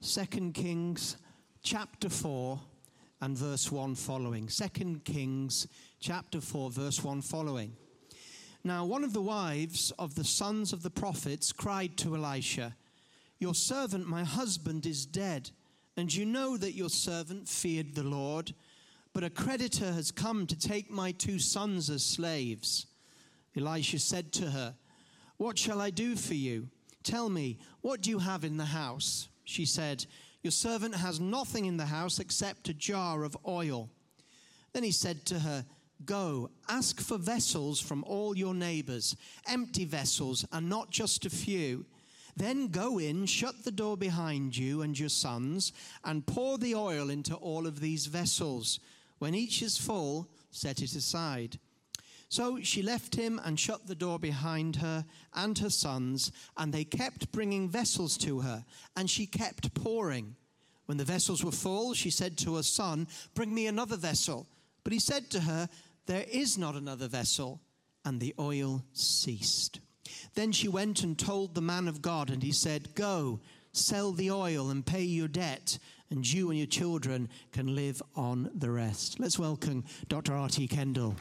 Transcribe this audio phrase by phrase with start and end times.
[0.00, 1.16] 2 Kings
[1.60, 2.60] chapter 4
[3.20, 4.46] and verse 1 following.
[4.46, 5.66] 2 Kings
[5.98, 7.72] chapter 4, verse 1 following.
[8.62, 12.76] Now, one of the wives of the sons of the prophets cried to Elisha,
[13.40, 15.50] Your servant, my husband, is dead,
[15.96, 18.54] and you know that your servant feared the Lord,
[19.12, 22.86] but a creditor has come to take my two sons as slaves.
[23.56, 24.76] Elisha said to her,
[25.38, 26.68] What shall I do for you?
[27.02, 29.28] Tell me, what do you have in the house?
[29.48, 30.04] She said,
[30.42, 33.88] Your servant has nothing in the house except a jar of oil.
[34.74, 35.64] Then he said to her,
[36.04, 41.86] Go, ask for vessels from all your neighbors, empty vessels, and not just a few.
[42.36, 45.72] Then go in, shut the door behind you and your sons,
[46.04, 48.80] and pour the oil into all of these vessels.
[49.18, 51.58] When each is full, set it aside.
[52.28, 56.84] So she left him and shut the door behind her and her sons, and they
[56.84, 58.64] kept bringing vessels to her,
[58.96, 60.36] and she kept pouring.
[60.86, 64.46] When the vessels were full, she said to her son, Bring me another vessel.
[64.84, 65.68] But he said to her,
[66.06, 67.60] There is not another vessel.
[68.04, 69.80] And the oil ceased.
[70.34, 73.40] Then she went and told the man of God, and he said, Go,
[73.72, 75.78] sell the oil and pay your debt,
[76.10, 79.20] and you and your children can live on the rest.
[79.20, 80.34] Let's welcome Dr.
[80.34, 80.68] R.T.
[80.68, 81.16] Kendall.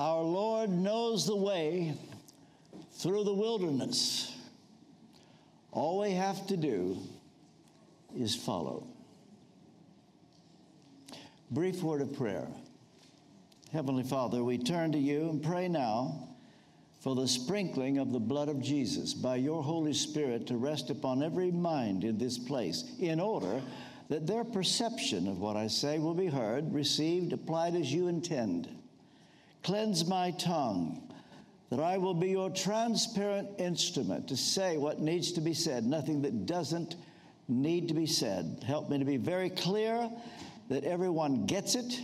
[0.00, 1.94] Our Lord knows the way
[3.02, 4.36] through the wilderness.
[5.72, 6.98] All we have to do
[8.14, 8.86] is follow.
[11.50, 12.46] Brief word of prayer.
[13.72, 16.28] Heavenly Father, we turn to you and pray now
[17.00, 21.22] for the sprinkling of the blood of Jesus by your Holy Spirit to rest upon
[21.22, 23.62] every mind in this place in order
[24.10, 28.68] that their perception of what I say will be heard, received, applied as you intend.
[29.62, 31.09] Cleanse my tongue,
[31.70, 36.22] that I will be your transparent instrument to say what needs to be said, nothing
[36.22, 36.96] that doesn't
[37.48, 38.62] need to be said.
[38.66, 40.10] Help me to be very clear
[40.68, 42.00] that everyone gets it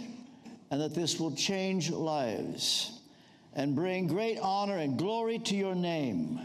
[0.71, 3.01] and that this will change lives
[3.55, 6.41] and bring great honor and glory to your name.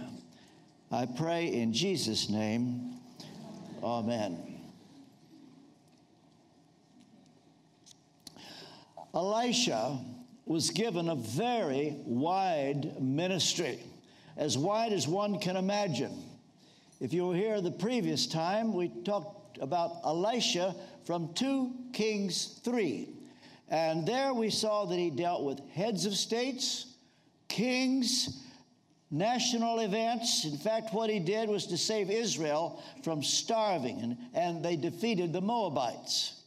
[0.92, 2.96] I pray in Jesus' name.
[3.84, 4.52] Amen.
[9.14, 10.00] Elisha
[10.46, 13.79] was given a very wide ministry,
[14.38, 16.24] as wide as one can imagine.
[17.00, 20.75] If you were here the previous time, we talked about Elisha
[21.06, 23.09] from 2 Kings 3.
[23.69, 26.88] And there we saw that he dealt with heads of states,
[27.47, 28.44] kings,
[29.09, 30.46] national events.
[30.46, 35.34] In fact, what he did was to save Israel from starving, and, and they defeated
[35.34, 36.41] the Moabites.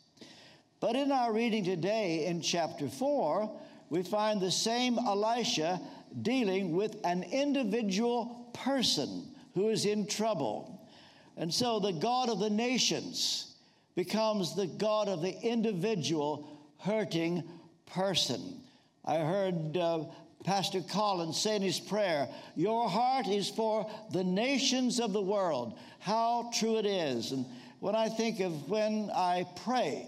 [0.80, 3.50] But in our reading today in chapter 4,
[3.90, 5.80] we find the same Elisha
[6.22, 10.88] dealing with an individual person who is in trouble.
[11.36, 13.54] And so the God of the nations
[13.94, 17.42] becomes the God of the individual hurting
[17.86, 18.60] person.
[19.04, 20.04] I heard uh,
[20.44, 25.78] Pastor Collins say in his prayer, Your heart is for the nations of the world.
[26.00, 27.32] How true it is.
[27.32, 27.46] And
[27.80, 30.06] when I think of when I pray,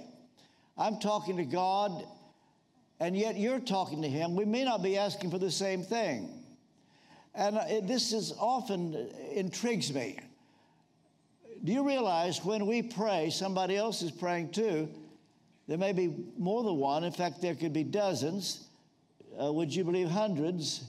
[0.77, 2.05] I'm talking to God
[3.01, 4.35] and yet you're talking to him.
[4.35, 6.31] We may not be asking for the same thing.
[7.35, 10.19] And this is often intrigues me.
[11.65, 14.89] Do you realize when we pray, somebody else is praying too?
[15.69, 17.05] There may be more than one.
[17.05, 18.69] In fact, there could be dozens.
[19.43, 20.85] Uh, would you believe hundreds?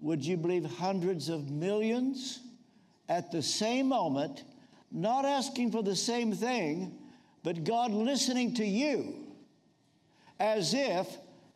[0.00, 2.40] Would you believe hundreds of millions
[3.08, 4.44] at the same moment,
[4.92, 6.96] not asking for the same thing,
[7.42, 9.27] but God listening to you?
[10.38, 11.08] As if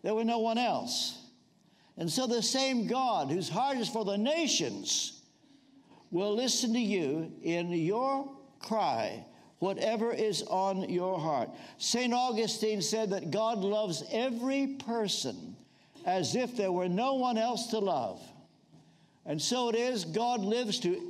[0.03, 1.19] there were no one else.
[1.97, 5.23] And so the same God whose heart is for the nations
[6.11, 9.25] will listen to you in your cry,
[9.59, 11.51] whatever is on your heart.
[11.79, 12.13] St.
[12.13, 15.57] Augustine said that God loves every person
[16.05, 18.21] as if there were no one else to love.
[19.25, 21.09] And so it is, God lives to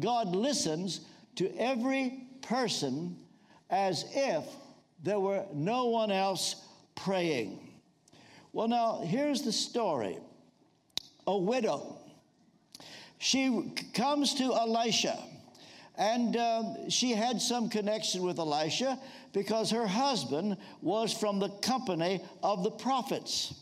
[0.00, 1.02] God listens
[1.36, 3.16] to every person
[3.70, 4.44] as if
[5.02, 6.56] there were no one else
[6.94, 7.58] praying.
[8.52, 10.18] Well, now, here's the story
[11.26, 11.98] a widow.
[13.18, 15.16] She comes to Elisha,
[15.96, 18.98] and um, she had some connection with Elisha
[19.32, 23.54] because her husband was from the company of the prophets.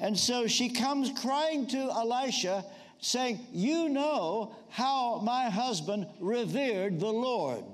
[0.00, 2.64] And so she comes crying to Elisha,
[3.00, 7.64] saying, You know how my husband revered the Lord.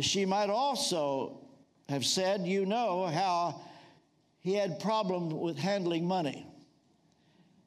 [0.00, 1.41] She might also
[1.92, 3.60] have said, you know how
[4.40, 6.46] he had problem with handling money.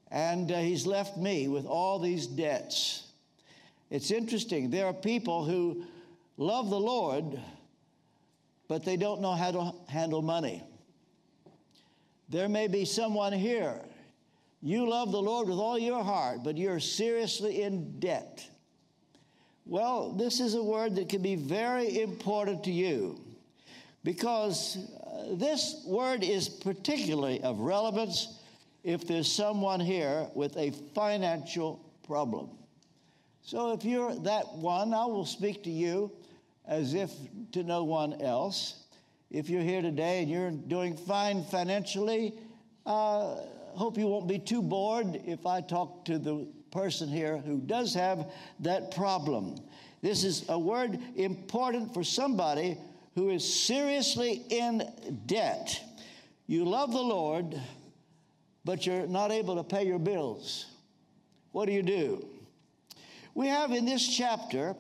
[0.10, 3.04] And uh, he's left me with all these debts.
[3.92, 4.72] It's interesting.
[4.72, 5.84] There are people who
[6.38, 7.40] love the Lord,
[8.68, 10.64] but they don't know how to handle money.
[12.30, 13.80] There may be someone here.
[14.64, 18.44] You love the Lord with all your heart, but you're seriously in debt.
[19.68, 23.20] Well, this is a word that can be very important to you
[24.06, 28.40] because uh, this word is particularly of relevance
[28.84, 32.52] if there's someone here with a financial problem.
[33.42, 36.12] So if you're that one, I will speak to you
[36.68, 37.12] as if
[37.54, 38.84] to no one else.
[39.32, 42.36] If you're here today and you're doing fine financially,
[42.86, 43.38] uh,
[43.74, 47.96] hope you won't be too bored if I talk to the person here who does
[47.96, 49.56] have that problem.
[50.04, 52.78] This is a word important for somebody
[53.16, 54.84] who is seriously in
[55.26, 55.82] debt.
[56.48, 57.60] You love the Lord,
[58.66, 60.68] but you're not able to pay your bills.
[61.52, 62.28] What do you do?
[63.34, 64.76] We have in this chapter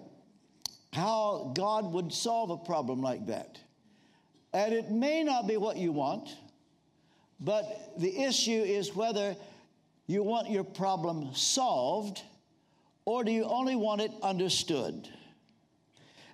[0.91, 3.59] how God would solve a problem like that.
[4.53, 6.29] And it may not be what you want,
[7.39, 9.35] but the issue is whether
[10.07, 12.21] you want your problem solved
[13.05, 15.07] or do you only want it understood?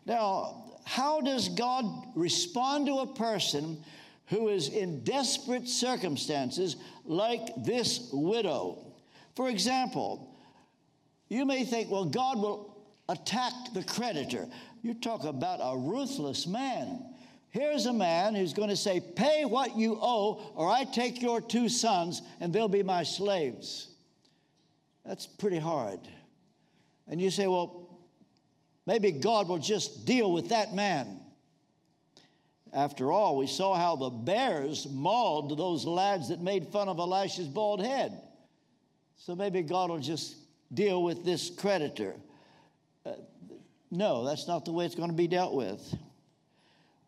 [0.05, 1.85] Now, how does God
[2.15, 3.83] respond to a person
[4.27, 6.75] who is in desperate circumstances
[7.05, 8.93] like this widow?
[9.35, 10.35] For example,
[11.29, 14.47] you may think, well, God will attack the creditor.
[14.81, 17.05] You talk about a ruthless man.
[17.51, 21.41] Here's a man who's going to say, Pay what you owe, or I take your
[21.41, 23.89] two sons and they'll be my slaves.
[25.05, 25.99] That's pretty hard.
[27.07, 27.80] And you say, Well,
[28.85, 31.19] maybe God will just deal with that man.
[32.73, 37.47] After all, we saw how the bears mauled those lads that made fun of Elisha's
[37.47, 38.17] bald head.
[39.17, 40.35] So maybe God will just
[40.73, 42.15] deal with this creditor.
[43.05, 43.13] Uh,
[43.91, 45.81] no, that's not the way it's going to be dealt with.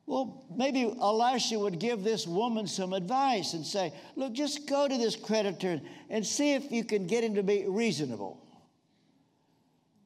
[0.06, 4.98] Well, maybe Elisha would give this woman some advice and say, Look, just go to
[4.98, 5.80] this creditor
[6.10, 8.38] and see if you can get him to be reasonable.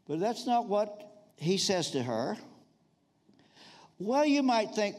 [0.08, 1.07] But that's not what
[1.38, 2.38] he says to her.
[4.00, 4.96] Well, you might think,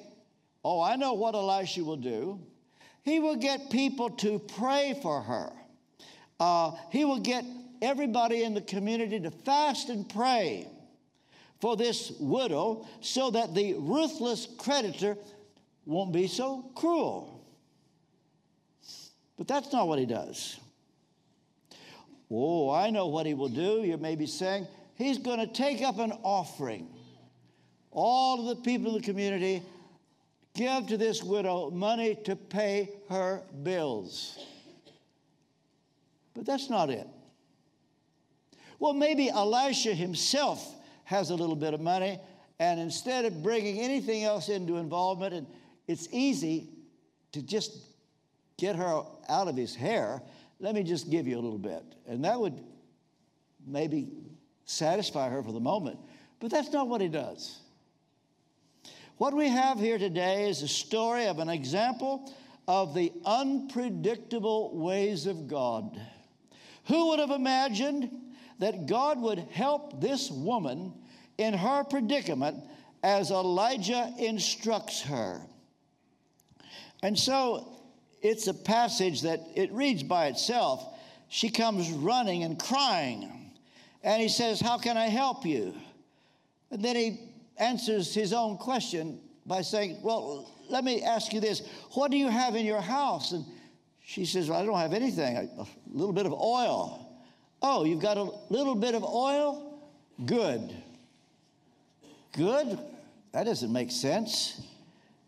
[0.64, 2.40] Oh, I know what Elisha will do.
[3.02, 5.52] He will get people to pray for her,
[6.40, 7.44] uh, he will get
[7.80, 10.68] everybody in the community to fast and pray
[11.60, 15.16] for this widow so that the ruthless creditor
[15.86, 17.46] won't be so cruel.
[19.36, 20.58] But that's not what he does.
[22.30, 23.82] Oh, I know what he will do.
[23.84, 24.66] You may be saying,
[24.98, 26.88] he's going to take up an offering.
[27.90, 29.62] All of the people in the community
[30.54, 34.38] give to this widow money to pay her bills.
[36.34, 37.06] But that's not it.
[38.78, 40.74] Well, maybe Elisha himself
[41.04, 42.20] has a little bit of money,
[42.58, 45.46] and instead of bringing anything else into involvement, and
[45.86, 46.68] it's easy
[47.32, 47.72] to just
[48.56, 50.20] get her out of his hair,
[50.60, 51.82] let me just give you a little bit.
[52.06, 52.60] And that would
[53.66, 54.10] maybe
[54.68, 55.98] satisfy her for the moment.
[56.40, 57.58] But that's not what he does.
[59.16, 62.32] What we have here today is a story of an example
[62.68, 66.00] of the unpredictable ways of God.
[66.86, 68.10] Who would have imagined
[68.60, 70.92] that God would help this woman
[71.38, 72.62] in her predicament
[73.02, 75.40] as Elijah instructs her.
[77.02, 77.80] And so
[78.22, 80.84] it's a passage that it reads by itself.
[81.28, 83.37] She comes running and crying.
[84.02, 85.74] And he says, How can I help you?
[86.70, 87.20] And then he
[87.56, 91.62] answers his own question by saying, Well, let me ask you this
[91.92, 93.32] What do you have in your house?
[93.32, 93.44] And
[94.08, 97.06] she says, well, I don't have anything, a little bit of oil.
[97.60, 99.82] Oh, you've got a little bit of oil?
[100.24, 100.74] Good.
[102.32, 102.78] Good?
[103.32, 104.62] That doesn't make sense.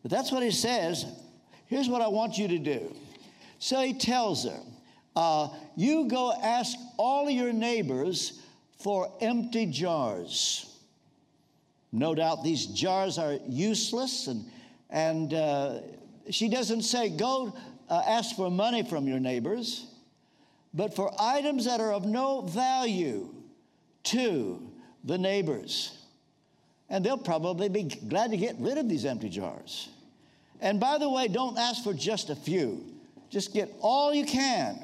[0.00, 1.04] But that's what he says.
[1.66, 2.94] Here's what I want you to do.
[3.58, 4.58] So he tells her,
[5.14, 8.39] uh, You go ask all your neighbors
[8.82, 10.66] for empty jars.
[11.92, 14.44] No doubt these jars are useless, and,
[14.90, 15.80] and uh,
[16.30, 17.56] she doesn't say, Go
[17.88, 19.90] uh, ask for money from your neighbors
[20.72, 23.28] but for items that are of no value
[24.04, 24.70] to
[25.04, 25.96] the neighbors.
[26.88, 29.88] And they'll probably be glad to get rid of these empty jars.
[30.60, 32.84] And by the way, don't ask for just a few,
[33.30, 34.78] just get all you can.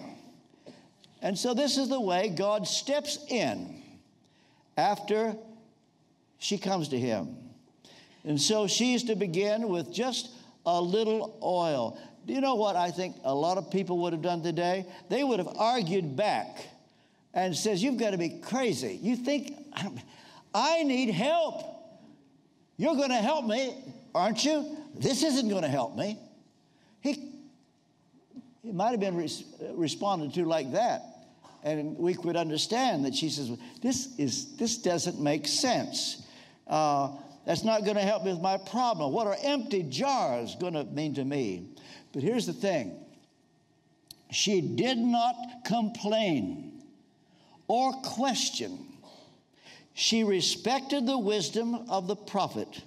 [1.23, 3.76] And so, this is the way God steps in
[4.77, 5.37] after
[6.39, 7.37] she comes to him.
[8.25, 10.31] And so, she's to begin with just
[10.65, 11.99] a little oil.
[12.27, 14.85] Do you know what I think a lot of people would have done today?
[15.09, 16.59] They would have argued back
[17.33, 18.99] and says, You've got to be crazy.
[19.01, 19.53] You think
[20.55, 21.63] I need help.
[22.77, 23.75] You're going to help me,
[24.15, 24.77] aren't you?
[24.95, 26.19] This isn't going to help me.
[27.01, 27.33] He,
[28.63, 31.03] he might have been res- responded to like that.
[31.67, 33.51] And we could understand that she says,
[33.83, 36.23] This, is, this doesn't make sense.
[36.65, 37.11] Uh,
[37.45, 39.13] that's not going to help me with my problem.
[39.13, 41.67] What are empty jars going to mean to me?
[42.13, 43.05] But here's the thing
[44.31, 46.83] she did not complain
[47.67, 48.79] or question.
[49.93, 52.81] She respected the wisdom of the prophet,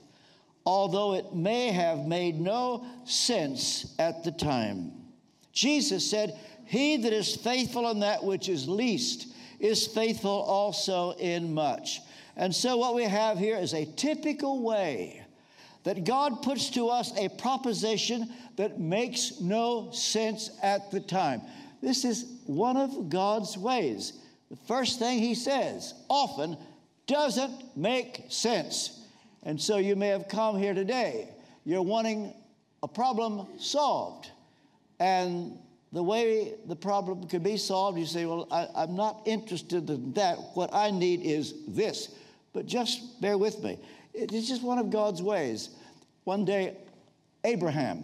[0.66, 4.94] although it may have made no sense at the time.
[5.52, 6.40] Jesus said,
[6.70, 12.00] He that is faithful in that which is least is faithful also in much.
[12.38, 15.26] And so, what we have here is a typical way
[15.84, 21.42] that God puts to us a proposition that makes no sense at the time.
[21.82, 24.14] This is one of God's ways.
[24.52, 26.56] The first thing He says often
[27.08, 29.08] doesn't make sense.
[29.42, 31.30] And so, you may have come here today.
[31.66, 32.36] You're wanting
[32.84, 34.30] a problem solved.
[35.00, 35.58] And
[35.92, 40.14] the way the problem could be solved, you say, Well, I, am not interested in
[40.14, 40.38] that.
[40.54, 42.14] What I need is this.
[42.54, 43.80] But just bear with me.
[44.14, 45.70] It's just one of God's ways.
[46.26, 46.78] One day,
[47.44, 48.04] Abraham,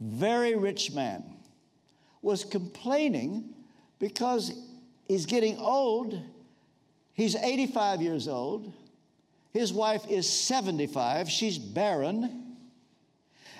[0.00, 1.24] very rich man,
[2.22, 3.54] was complaining
[3.98, 4.52] because
[5.08, 6.18] he's getting old.
[7.12, 8.72] He's 85 years old.
[9.52, 11.28] His wife is 75.
[11.28, 12.49] She's barren.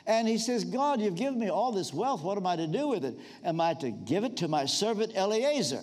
[0.06, 2.22] And he says, God, you've given me all this wealth.
[2.22, 3.18] What am I to do with it?
[3.44, 5.82] Am I to give it to my servant Eliezer?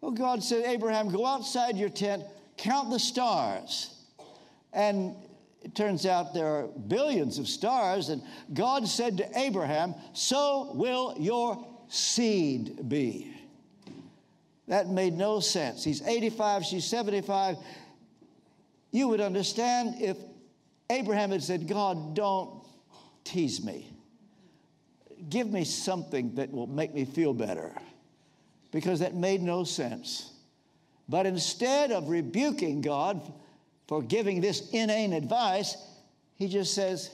[0.00, 2.24] Well, God said, Abraham, go outside your tent,
[2.56, 3.94] count the stars.
[4.72, 5.14] And
[5.62, 8.08] it turns out there are billions of stars.
[8.08, 13.32] And God said to Abraham, So will your seed be.
[14.68, 15.84] That made no sense.
[15.84, 17.56] He's 85, she's 75.
[18.90, 20.16] You would understand if
[20.92, 22.62] Abraham had said, God, don't
[23.24, 23.90] tease me.
[25.28, 27.72] Give me something that will make me feel better.
[28.70, 30.32] Because that made no sense.
[31.08, 33.20] But instead of rebuking God
[33.86, 35.76] for giving this inane advice,
[36.36, 37.10] he just says,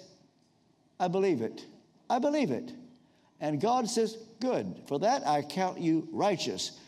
[0.98, 1.64] I believe it.
[2.10, 2.72] I believe it.
[3.40, 4.82] And God says, Good.
[4.86, 6.78] For that I count you righteous.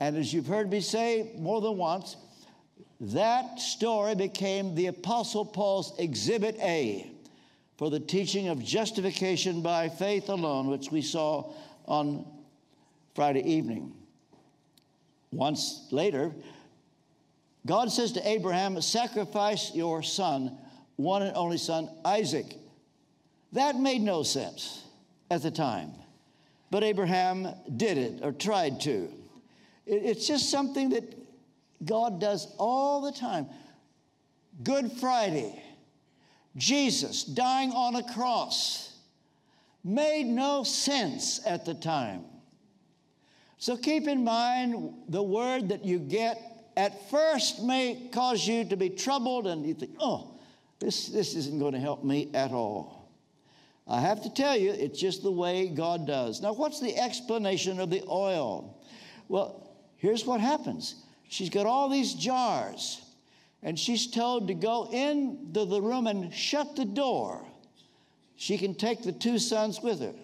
[0.00, 2.16] And as you've heard me say more than once,
[3.00, 7.10] that story became the Apostle Paul's Exhibit A
[7.76, 11.52] for the teaching of justification by faith alone, which we saw
[11.86, 12.26] on
[13.14, 13.92] Friday evening.
[15.30, 16.32] Once later,
[17.66, 20.56] God says to Abraham, Sacrifice your son,
[20.96, 22.46] one and only son, Isaac.
[23.52, 24.84] That made no sense
[25.30, 25.92] at the time,
[26.70, 29.08] but Abraham did it or tried to.
[29.86, 31.25] It's just something that
[31.84, 33.46] God does all the time.
[34.62, 35.62] Good Friday,
[36.56, 38.94] Jesus dying on a cross
[39.84, 42.24] made no sense at the time.
[43.58, 46.40] So keep in mind the word that you get
[46.76, 50.38] at first may cause you to be troubled and you think, oh,
[50.78, 53.10] this, this isn't going to help me at all.
[53.88, 56.42] I have to tell you, it's just the way God does.
[56.42, 58.76] Now, what's the explanation of the oil?
[59.28, 60.96] Well, here's what happens
[61.28, 63.00] she's got all these jars,
[63.62, 67.44] and she's told to go into the room and shut the door.
[68.36, 70.14] She can take the two sons with her.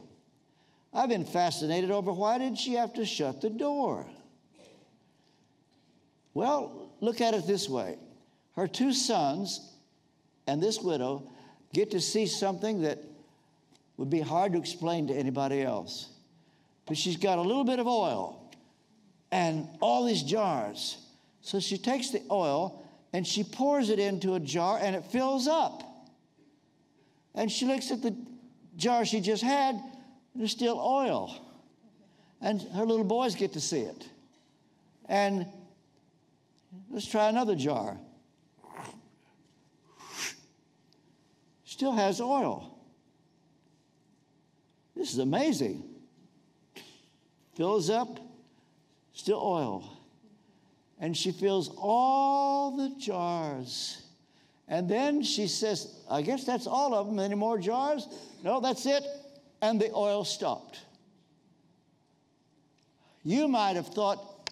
[0.94, 4.06] I've been fascinated over why did she have to shut the door?
[6.34, 7.98] Well, look at it this way
[8.56, 9.72] her two sons
[10.46, 11.30] and this widow
[11.72, 12.98] get to see something that
[13.96, 16.10] would be hard to explain to anybody else.
[16.86, 18.41] But she's got a little bit of oil
[19.32, 20.98] and all these jars.
[21.40, 25.48] So she takes the oil and she pours it into a jar and it fills
[25.48, 25.82] up.
[27.34, 28.14] And she looks at the
[28.76, 29.82] jar she just had
[30.34, 31.34] there's still oil.
[32.40, 34.08] And her little boys get to see it.
[35.08, 35.46] And
[36.90, 37.98] let's try another jar.
[41.64, 42.78] Still has oil.
[44.96, 45.84] This is amazing.
[47.54, 48.18] Fills up,
[49.12, 49.98] still oil.
[50.98, 54.02] And she fills all the jars.
[54.68, 57.18] And then she says, I guess that's all of them.
[57.18, 58.06] Any more jars?
[58.42, 59.04] No, that's it
[59.62, 60.80] and the oil stopped.
[63.22, 64.50] You might have thought,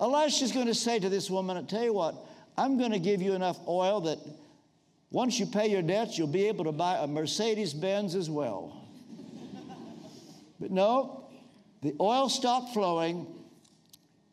[0.00, 2.16] Elisha's going to say to this woman, I tell you what,
[2.56, 4.18] I'm going to give you enough oil that
[5.10, 8.88] Once you pay your debts, you'll be able to buy a Mercedes Benz as well.
[10.60, 11.21] but no,
[11.82, 13.26] the oil stopped flowing.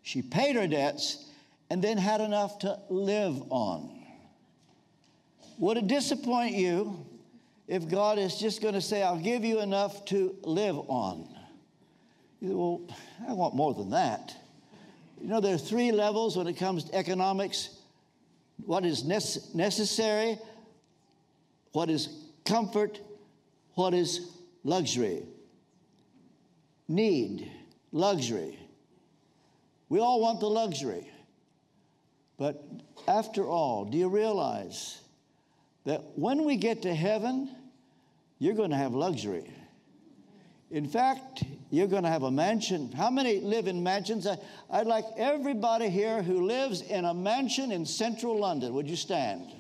[0.04, 1.26] She paid her debts
[1.70, 3.96] and then had enough to live on.
[5.58, 7.06] Would it disappoint you
[7.68, 11.28] if God is just going to say, I'll give you enough to live on?
[12.40, 12.82] You say, well,
[13.28, 14.36] I want more than that.
[15.22, 17.76] You know, there are three levels when it comes to economics
[18.66, 20.38] what is nece- necessary,
[21.72, 22.10] what is
[22.46, 23.00] comfort,
[23.76, 24.32] what is
[24.64, 25.24] luxury.
[26.90, 27.50] Need,
[27.92, 28.58] luxury.
[29.90, 31.08] We all want the luxury.
[32.38, 32.64] But
[33.08, 35.00] after all, do you realize
[35.86, 37.56] that when we get to heaven,
[38.40, 39.54] you're going to have luxury?
[40.72, 42.92] In fact, you're going to have a mansion.
[42.92, 44.26] How many live in mansions?
[44.26, 44.38] I,
[44.72, 48.74] would like everybody here who lives in a mansion in central London.
[48.74, 49.44] Would you stand?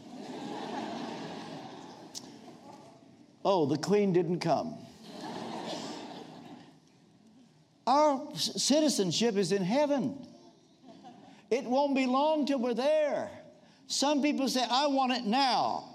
[3.45, 4.77] oh, the Queen didn't come.
[7.89, 10.15] Our citizenship is in heaven.
[11.50, 13.31] It won't be long till we're there.
[13.88, 15.86] Some people say, I want it now.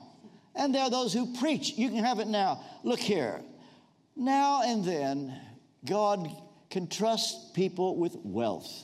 [0.57, 2.65] And there are those who preach, you can have it now.
[2.83, 3.41] Look here.
[4.17, 5.39] Now and then,
[5.87, 6.29] God
[6.69, 8.83] can trust people with wealth.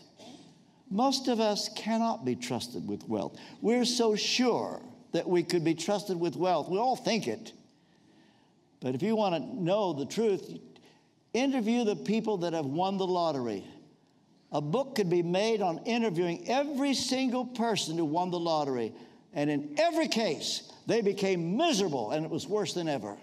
[0.88, 3.36] Most of us cannot be trusted with wealth.
[3.60, 6.68] We're so sure that we could be trusted with wealth.
[6.68, 7.54] We all think it.
[8.80, 10.60] But if you want to know the truth,
[11.32, 13.64] interview the people that have won the lottery.
[14.52, 18.92] A book could be made on interviewing every single person who won the lottery.
[19.32, 23.16] And in every case, they became miserable and it was worse than ever.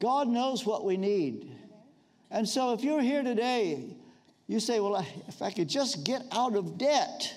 [0.00, 1.50] God knows what we need.
[2.30, 3.84] And so if you're here today,
[4.46, 7.34] you say, Well, if I could just get out of debt,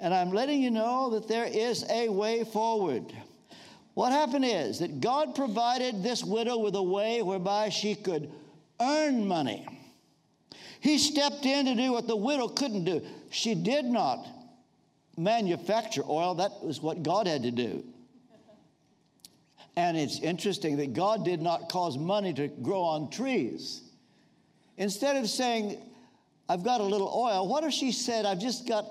[0.00, 3.12] and I'm letting you know that there is a way forward.
[3.94, 8.30] What happened is that God provided this widow with a way whereby she could
[8.80, 9.66] earn money.
[10.80, 13.02] He stepped in to do what the widow couldn't do.
[13.30, 14.26] She did not
[15.16, 17.84] manufacture oil, that was what God had to do.
[19.76, 23.82] And it's interesting that God did not cause money to grow on trees.
[24.76, 25.78] Instead of saying,
[26.48, 28.86] I've got a little oil, what if she said, I've just got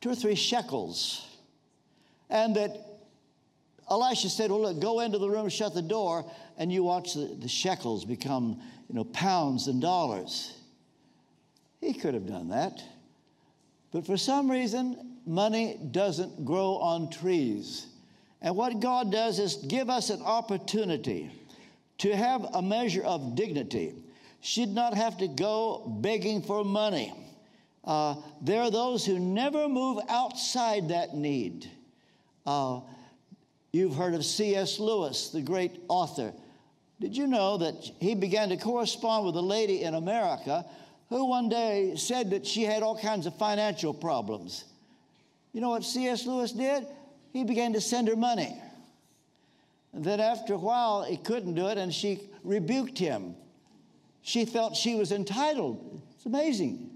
[0.00, 1.26] two or three shekels?
[2.28, 2.87] And that
[3.90, 7.36] Elisha said, Well, look, go into the room, shut the door, and you watch the,
[7.40, 10.54] the shekels become, you know, pounds and dollars.
[11.80, 12.82] He could have done that.
[13.92, 17.86] But for some reason, money doesn't grow on trees.
[18.42, 21.30] And what God does is give us an opportunity
[21.98, 23.94] to have a measure of dignity.
[24.40, 27.12] Should not have to go begging for money.
[27.84, 31.68] Uh, there are those who never move outside that need.
[32.46, 32.80] Uh,
[33.72, 34.78] you've heard of C.S.
[34.78, 36.32] Lewis, the great author.
[37.00, 40.64] Did you know that he began to correspond with a lady in America
[41.08, 44.64] who one day said that she had all kinds of financial problems?
[45.52, 46.26] You know what C.S.
[46.26, 46.86] Lewis did?
[47.32, 48.60] he began to send her money.
[49.92, 53.34] And then after a while, he couldn't do it, and she rebuked him.
[54.22, 56.02] She felt she was entitled.
[56.16, 56.90] It's amazing.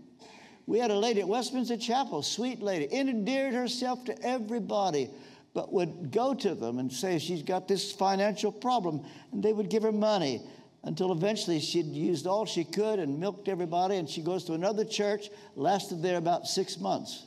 [0.67, 5.11] We had a lady at Westminster Chapel, sweet lady, endeared herself to everybody,
[5.55, 9.69] but would go to them and say she's got this financial problem, and they would
[9.69, 10.43] give her money
[10.85, 14.85] until eventually she'd used all she could and milked everybody, and she goes to another
[14.85, 17.27] church, lasted there about six months.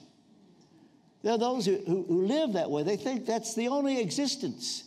[1.24, 2.84] There are those who, who, who live that way.
[2.84, 4.84] They think that's the only existence.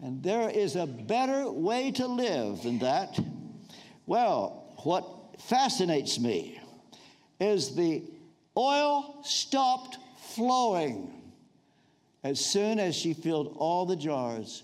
[0.00, 3.18] And there is a better way to live than that.
[4.06, 6.60] Well, what fascinates me
[7.40, 8.02] is the
[8.56, 9.98] oil stopped
[10.34, 11.17] flowing
[12.22, 14.62] as soon as she filled all the jars.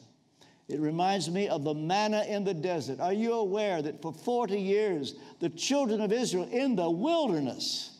[0.69, 2.99] It reminds me of the manna in the desert.
[2.99, 7.90] Are you aware that for 40 years, the children of Israel in the wilderness,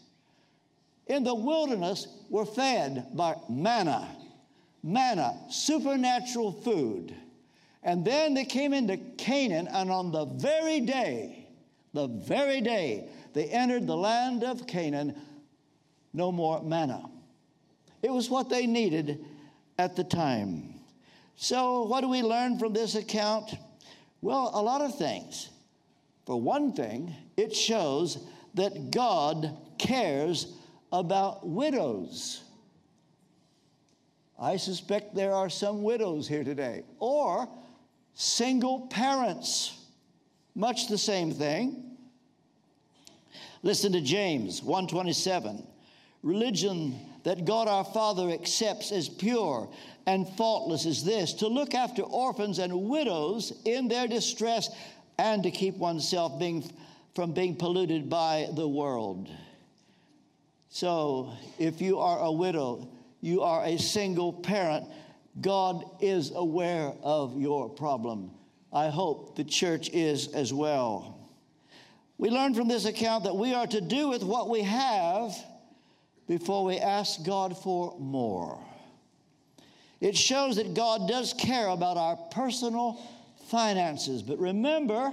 [1.07, 4.09] in the wilderness were fed by manna,
[4.83, 7.15] manna, supernatural food.
[7.83, 11.47] And then they came into Canaan, and on the very day,
[11.93, 15.15] the very day they entered the land of Canaan,
[16.15, 17.11] no more manna.
[18.01, 19.23] It was what they needed
[19.79, 20.75] at the time.
[21.37, 23.55] So, what do we learn from this account?
[24.21, 25.51] Well, a lot of things.
[26.27, 28.19] For one thing, it shows
[28.55, 30.55] that God cares
[30.93, 32.43] about widows.
[34.41, 37.49] I suspect there are some widows here today, or
[38.15, 39.79] single parents.
[40.55, 41.97] Much the same thing.
[43.63, 45.67] Listen to James 127.
[46.23, 49.69] Religion that God our Father accepts as pure
[50.07, 54.69] and faultless is this to look after orphans and widows in their distress
[55.19, 56.71] and to keep oneself being,
[57.15, 59.31] from being polluted by the world.
[60.69, 62.89] So, if you are a widow,
[63.21, 64.87] you are a single parent,
[65.41, 68.33] God is aware of your problem.
[68.73, 71.31] I hope the church is as well.
[72.19, 75.35] We learn from this account that we are to do with what we have
[76.27, 78.59] before we ask God for more.
[80.01, 83.01] It shows that God does care about our personal
[83.47, 84.23] finances.
[84.23, 85.13] But remember,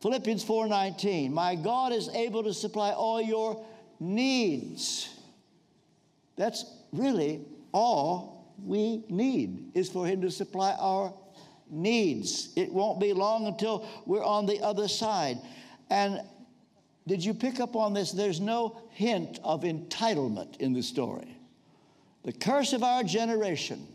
[0.00, 3.64] Philippians 4:19, my God is able to supply all your
[4.00, 5.08] needs.
[6.36, 7.40] That's really
[7.72, 11.12] all we need is for him to supply our
[11.70, 12.50] needs.
[12.56, 15.38] It won't be long until we're on the other side.
[15.90, 16.20] And
[17.06, 18.12] did you pick up on this?
[18.12, 21.36] There's no hint of entitlement in the story.
[22.24, 23.86] The curse of our generation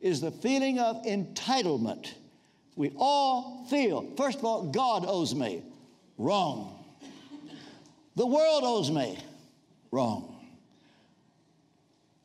[0.00, 2.12] is the feeling of entitlement.
[2.76, 5.62] We all feel, first of all, God owes me.
[6.16, 6.74] Wrong.
[8.16, 9.18] The world owes me.
[9.90, 10.34] Wrong.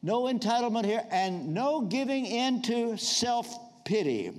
[0.01, 4.31] No entitlement here and no giving in to self pity.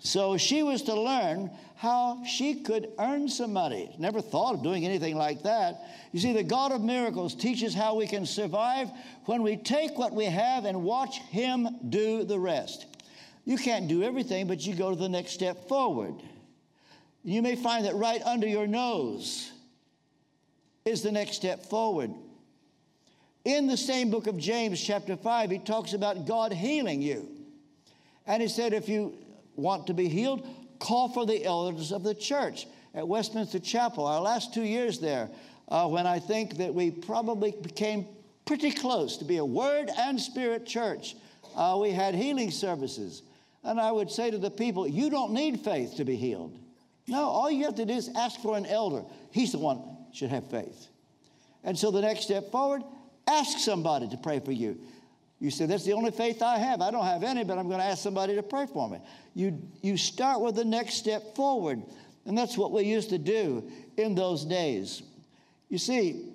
[0.00, 3.94] So she was to learn how she could earn some money.
[3.98, 5.82] Never thought of doing anything like that.
[6.12, 8.90] You see, the God of miracles teaches how we can survive
[9.26, 12.86] when we take what we have and watch Him do the rest.
[13.44, 16.14] You can't do everything, but you go to the next step forward.
[17.22, 19.52] You may find that right under your nose
[20.86, 22.10] is the next step forward.
[23.44, 27.28] In the same book of James, chapter 5, he talks about God healing you.
[28.26, 29.14] And he said, if you
[29.60, 30.46] want to be healed,
[30.78, 34.06] call for the elders of the church at Westminster Chapel.
[34.06, 35.30] Our last two years there,
[35.68, 38.06] uh, when I think that we probably became
[38.44, 41.14] pretty close to be a word and spirit church,
[41.56, 43.22] uh, we had healing services.
[43.62, 46.56] And I would say to the people, you don't need faith to be healed.
[47.06, 49.02] No, all you have to do is ask for an elder.
[49.32, 50.88] He's the one should have faith.
[51.62, 52.82] And so the next step forward,
[53.26, 54.78] ask somebody to pray for you.
[55.40, 56.80] You say, That's the only faith I have.
[56.80, 58.98] I don't have any, but I'm going to ask somebody to pray for me.
[59.34, 61.82] You, you start with the next step forward.
[62.26, 65.02] And that's what we used to do in those days.
[65.70, 66.30] You see,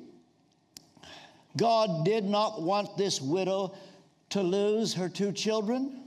[1.56, 3.76] God did not want this widow
[4.32, 6.02] to lose her two children.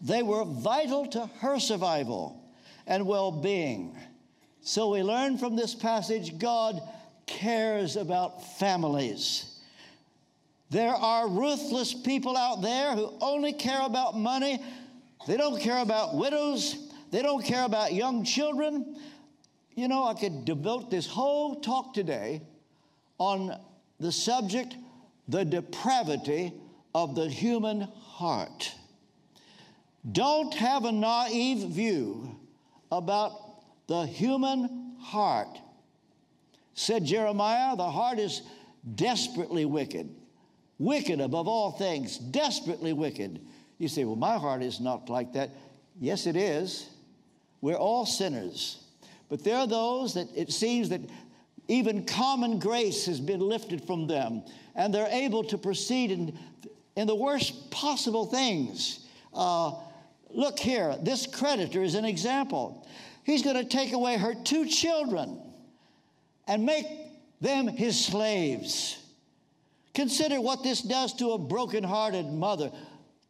[0.00, 2.42] They were vital to her survival
[2.86, 3.98] and well being.
[4.60, 6.80] So we learn from this passage God
[7.26, 9.55] cares about families.
[10.70, 14.62] There are ruthless people out there who only care about money.
[15.26, 16.90] They don't care about widows.
[17.12, 18.96] They don't care about young children.
[19.74, 22.42] You know, I could devote this whole talk today
[23.18, 23.58] on
[24.00, 24.76] the subject
[25.28, 26.52] the depravity
[26.94, 28.72] of the human heart.
[30.10, 32.36] Don't have a naive view
[32.92, 33.32] about
[33.88, 35.58] the human heart.
[36.74, 38.42] Said Jeremiah, the heart is
[38.94, 40.14] desperately wicked
[40.78, 43.40] wicked above all things, desperately wicked.
[43.78, 45.50] You say, Well, my heart is not like that.
[45.98, 46.88] Yes, it is.
[47.60, 48.82] We're all sinners.
[49.28, 51.00] But there are those that it seems that
[51.68, 56.38] even common grace has been lifted from them, and they're able to proceed in,
[56.94, 59.06] in the worst possible things.
[59.34, 59.72] Uh,
[60.30, 62.86] look here, this creditor is an example.
[63.24, 65.40] He's going to take away her two children
[66.46, 66.86] and make
[67.40, 68.98] them his slaves.
[69.96, 72.70] Consider what this does to a broken-hearted mother.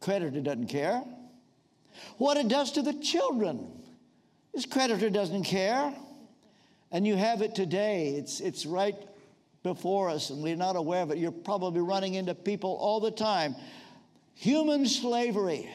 [0.01, 1.01] Creditor doesn't care.
[2.17, 3.71] What it does to the children.
[4.53, 5.95] This creditor doesn't care.
[6.91, 8.09] And you have it today.
[8.09, 8.97] It's, it's right
[9.63, 11.19] before us, and we're not aware of it.
[11.19, 13.55] You're probably running into people all the time.
[14.35, 15.69] Human slavery.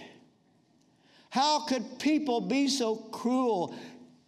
[1.31, 3.75] How could people be so cruel,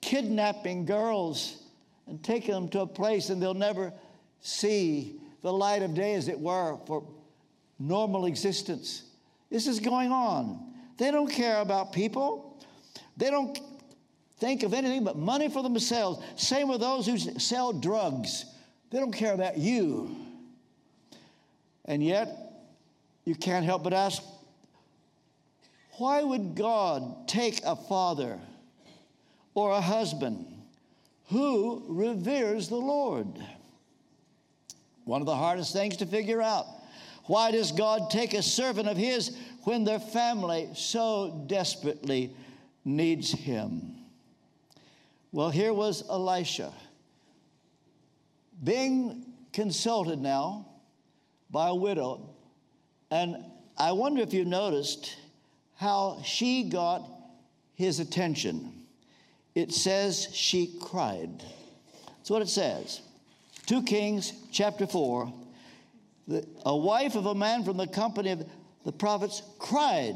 [0.01, 1.63] kidnapping girls
[2.07, 3.93] and taking them to a place and they'll never
[4.41, 7.07] see the light of day, as it were, for
[7.79, 9.03] normal existence.
[9.51, 10.73] This is going on.
[10.97, 12.59] They don't care about people.
[13.19, 13.61] They don't
[14.39, 16.25] think of anything but money for themselves.
[16.37, 18.47] Same with those who sell drugs.
[18.91, 20.17] They don't care about you.
[21.85, 22.29] And yet,
[23.27, 24.23] you can't help but ask
[25.99, 28.41] why would God take a father
[29.53, 30.47] or a husband
[31.29, 33.29] who reveres the Lord?
[35.05, 36.67] One of the hardest things to figure out.
[37.25, 42.35] Why does God take a servant of His when their family so desperately
[42.85, 43.97] needs Him?
[45.33, 46.73] Well, here was Elisha
[48.63, 50.67] being consulted now
[51.51, 52.31] by a widow,
[53.11, 53.37] and
[53.77, 55.17] I wonder if you noticed
[55.77, 57.03] how she got
[57.75, 58.73] his attention.
[59.55, 61.43] It says she cried.
[62.07, 63.01] That's what it says.
[63.67, 65.33] 2 Kings chapter 4.
[66.29, 68.47] The, a wife of a man from the company of
[68.85, 70.15] the prophets cried,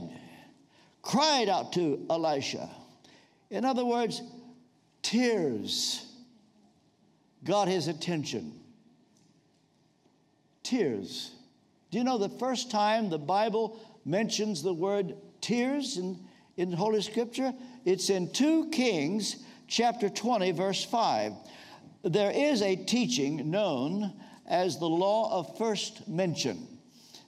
[1.02, 2.68] cried out to Elisha.
[3.50, 4.20] In other words,
[5.02, 6.04] tears
[7.44, 8.52] got his attention.
[10.62, 11.32] Tears.
[11.90, 16.18] Do you know the first time the Bible mentions the word tears in,
[16.58, 17.54] in Holy Scripture?
[17.86, 21.32] It's in 2 Kings chapter 20, verse 5.
[22.02, 24.12] There is a teaching known
[24.46, 26.66] as the law of first mention.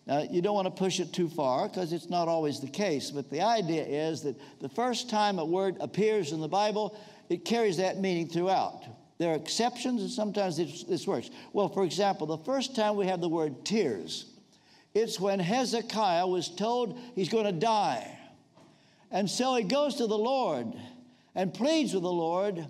[0.06, 3.10] Now, you don't want to push it too far because it's not always the case,
[3.10, 7.44] but the idea is that the first time a word appears in the Bible, it
[7.44, 8.84] carries that meaning throughout.
[9.18, 11.30] There are exceptions, and sometimes this, this works.
[11.52, 14.24] Well, for example, the first time we have the word tears,
[14.94, 18.18] it's when Hezekiah was told he's going to die.
[19.10, 20.72] And so he goes to the Lord
[21.34, 22.66] and pleads with the Lord.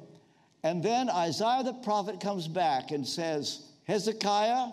[0.62, 4.68] And then Isaiah the prophet comes back and says, Hezekiah,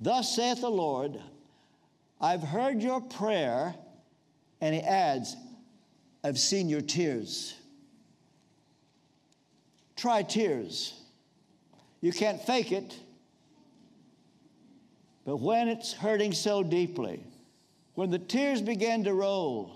[0.00, 1.20] thus saith the Lord,
[2.20, 3.74] I've heard your prayer.
[4.60, 5.36] And he adds,
[6.24, 7.54] I've seen your tears.
[9.96, 10.94] Try tears.
[12.00, 12.98] You can't fake it.
[15.24, 17.22] But when it's hurting so deeply,
[17.94, 19.72] when the tears begin to roll,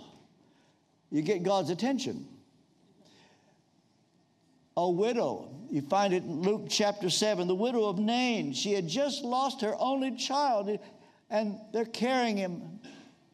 [1.11, 2.27] you get God's attention.
[4.77, 8.89] A widow, you find it in Luke chapter 7, the widow of Nain, she had
[8.89, 10.79] just lost her only child,
[11.29, 12.81] and they're carrying him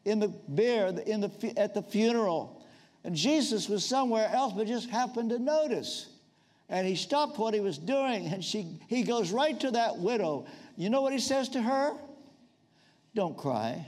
[0.05, 2.65] in the bier in the, at the funeral.
[3.03, 6.09] And Jesus was somewhere else, but just happened to notice.
[6.69, 10.45] And he stopped what he was doing, and she, he goes right to that widow.
[10.75, 11.93] You know what he says to her?
[13.15, 13.85] Don't cry.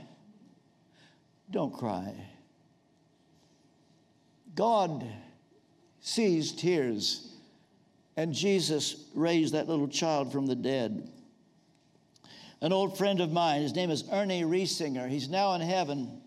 [1.50, 2.14] Don't cry.
[4.54, 5.06] God
[6.00, 7.29] sees tears,
[8.20, 11.08] and Jesus raised that little child from the dead.
[12.60, 16.20] An old friend of mine, his name is Ernie Reisinger, he's now in heaven.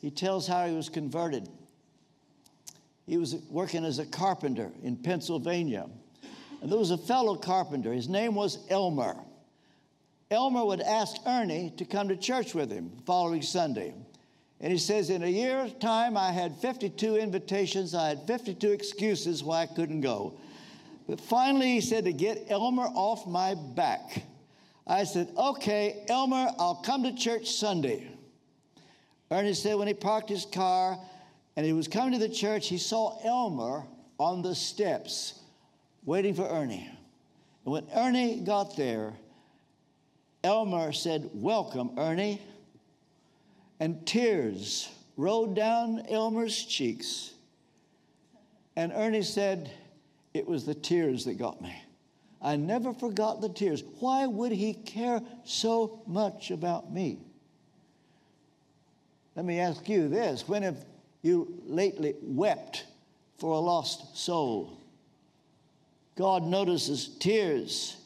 [0.00, 1.48] He tells how he was converted.
[3.04, 5.88] He was working as a carpenter in Pennsylvania.
[6.62, 9.16] And there was a fellow carpenter, his name was Elmer.
[10.30, 13.92] Elmer would ask Ernie to come to church with him the following Sunday.
[14.60, 17.92] And he says, In a year's time, I had 52 invitations.
[17.92, 20.38] I had 52 excuses why I couldn't go.
[21.10, 24.22] But finally, he said, To get Elmer off my back,
[24.86, 28.06] I said, Okay, Elmer, I'll come to church Sunday.
[29.28, 30.96] Ernie said, When he parked his car
[31.56, 35.40] and he was coming to the church, he saw Elmer on the steps
[36.04, 36.88] waiting for Ernie.
[37.64, 39.12] And when Ernie got there,
[40.44, 42.40] Elmer said, Welcome, Ernie.
[43.80, 47.32] And tears rolled down Elmer's cheeks.
[48.76, 49.72] And Ernie said,
[50.32, 51.74] It was the tears that got me.
[52.42, 53.82] I never forgot the tears.
[53.98, 57.18] Why would he care so much about me?
[59.36, 60.84] Let me ask you this when have
[61.22, 62.86] you lately wept
[63.38, 64.78] for a lost soul?
[66.16, 67.96] God notices tears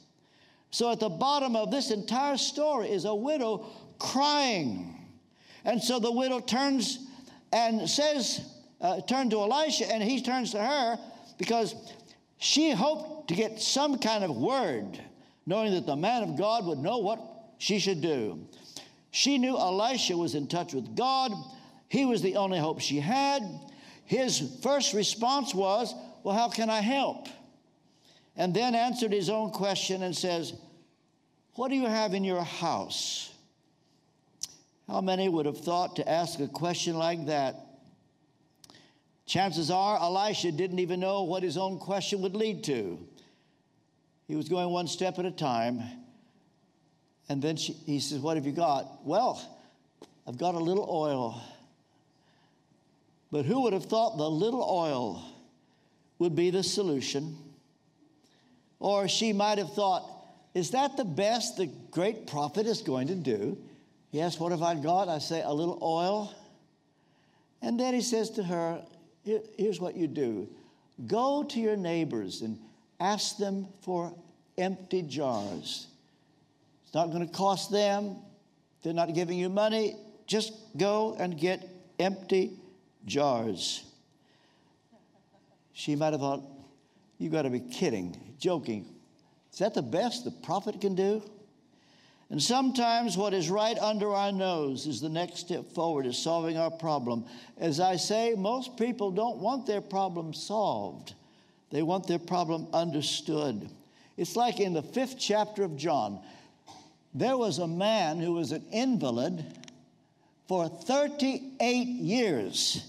[0.75, 3.65] so at the bottom of this entire story is a widow
[4.01, 5.07] crying.
[5.65, 6.99] And so the widow turns
[7.53, 8.41] and says,
[8.81, 10.99] uh, turn to Elisha, and he turns to her
[11.39, 11.77] because
[12.45, 15.01] she hoped to get some kind of word,
[15.47, 17.21] knowing that the man of God would know what
[17.59, 18.47] she should do.
[19.11, 21.33] She knew Elisha was in touch with God.
[21.89, 23.43] He was the only hope she had.
[24.05, 27.29] His first response was, Well, how can I help?
[28.37, 30.55] And then answered his own question and says,
[31.55, 33.31] what do you have in your house?
[34.89, 37.64] How many would have thought to ask a question like that?
[39.27, 42.99] Chances are Elisha didn't even know what his own question would lead to.
[44.29, 45.83] He was going one step at a time.
[47.29, 49.05] And then she, he says, What have you got?
[49.05, 49.41] Well,
[50.27, 51.41] I've got a little oil.
[53.31, 55.25] But who would have thought the little oil
[56.19, 57.37] would be the solution?
[58.79, 60.05] Or she might have thought,
[60.55, 63.59] is that the best the great prophet is going to do?
[64.13, 65.09] Yes, what have I got?
[65.09, 66.33] I say, a little oil.
[67.61, 68.81] And then he says to her,
[69.25, 70.49] Here, Here's what you do
[71.07, 72.59] go to your neighbors and
[73.01, 74.15] ask them for
[74.57, 75.89] empty jars.
[76.85, 78.17] It's not going to cost them,
[78.83, 79.97] they're not giving you money.
[80.27, 82.53] Just go and get empty
[83.05, 83.85] jars.
[85.73, 86.43] She might have thought,
[87.19, 88.87] You got to be kidding, joking.
[89.53, 91.23] Is that the best the prophet can do?
[92.35, 96.57] And sometimes what is right under our nose is the next step forward, is solving
[96.57, 97.27] our problem.
[97.59, 101.15] As I say, most people don't want their problem solved,
[101.71, 103.71] they want their problem understood.
[104.17, 106.19] It's like in the fifth chapter of John.
[107.15, 109.45] There was a man who was an invalid
[110.49, 112.85] for 38 years.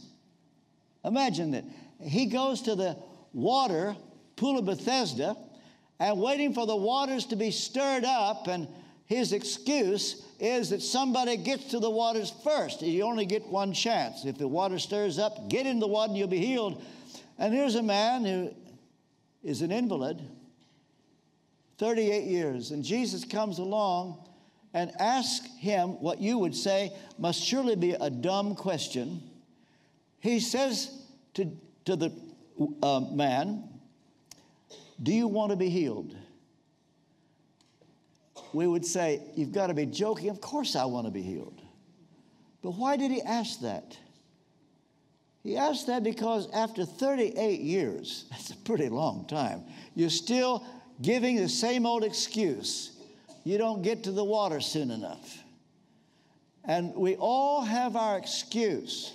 [1.04, 1.66] Imagine that.
[2.02, 2.98] He goes to the
[3.32, 3.96] water,
[4.38, 5.38] Pool of Bethesda,
[6.00, 8.48] and waiting for the waters to be stirred up.
[8.48, 8.68] And
[9.06, 12.82] his excuse is that somebody gets to the waters first.
[12.82, 14.26] You only get one chance.
[14.26, 16.84] If the water stirs up, get in the water and you'll be healed.
[17.38, 18.54] And here's a man who
[19.44, 20.22] is an invalid,
[21.78, 22.72] 38 years.
[22.72, 24.26] And Jesus comes along
[24.74, 29.22] and asks him what you would say must surely be a dumb question.
[30.20, 30.90] He says
[31.36, 31.52] to,
[31.86, 32.12] to the
[32.82, 33.70] uh, man,
[35.02, 36.16] Do you want to be healed?
[38.56, 40.30] We would say, You've got to be joking.
[40.30, 41.62] Of course, I want to be healed.
[42.64, 43.98] But why did he ask that?
[45.44, 49.64] He asked that because after 38 years, that's a pretty long time,
[49.94, 50.66] you're still
[51.02, 52.94] giving the same old excuse.
[53.44, 55.38] You don't get to the water soon enough.
[56.64, 59.12] And we all have our excuse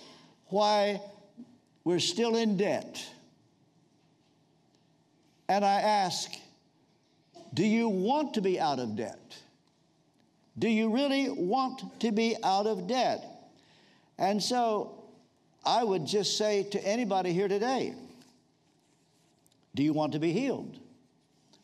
[0.49, 1.01] why
[1.83, 3.03] we're still in debt.
[5.49, 6.31] And I ask,
[7.55, 9.37] do you want to be out of debt?
[10.59, 13.25] Do you really want to be out of debt?
[14.19, 15.05] And so
[15.65, 17.95] I would just say to anybody here today,
[19.75, 20.79] do you want to be healed?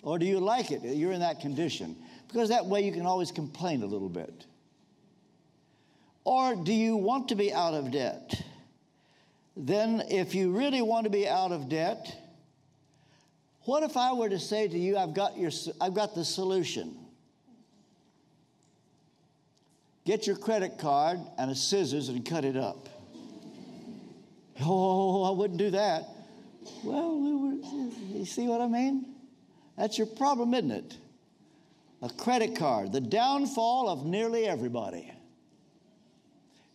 [0.03, 0.83] Or do you like it?
[0.83, 1.96] You're in that condition.
[2.29, 4.46] Because that way you can always complain a little bit.
[6.25, 8.42] Or do you want to be out of debt?
[9.57, 12.14] Then, if you really want to be out of debt,
[13.66, 15.50] what if I were to say to you, I've got, your,
[15.81, 16.96] I've got the solution?
[20.05, 22.88] Get your credit card and a scissors and cut it up.
[24.59, 26.05] Oh, I wouldn't do that.
[26.83, 27.61] Well,
[28.09, 29.05] you see what I mean?
[29.76, 30.96] That's your problem, isn't it?
[32.00, 35.12] A credit card, the downfall of nearly everybody.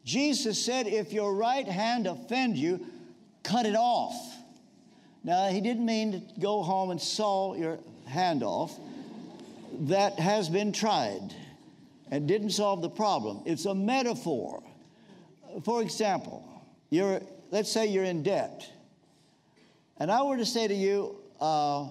[0.04, 2.86] Jesus said, if your right hand offend you,
[3.43, 4.15] cut it off.
[5.23, 8.77] Now, he didn't mean to go home and saw your hand off.
[9.81, 11.34] That has been tried
[12.10, 13.41] and didn't solve the problem.
[13.45, 14.62] It's a metaphor.
[15.63, 16.43] For example,
[16.89, 18.69] you're, let's say you're in debt.
[19.97, 21.88] And I were to say to you, uh,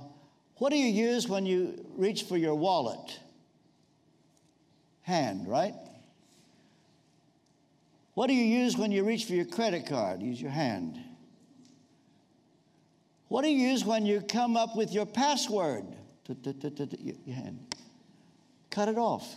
[0.56, 3.18] what do you use when you reach for your wallet?
[5.02, 5.74] Hand, right?
[8.14, 10.20] What do you use when you reach for your credit card?
[10.20, 10.98] Use your hand.
[13.30, 15.84] What do you use when you come up with your password?
[16.26, 17.76] Your hand.
[18.70, 19.32] Cut it off.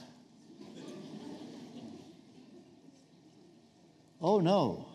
[4.19, 4.87] Oh no.